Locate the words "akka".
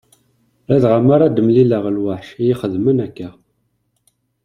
3.05-3.29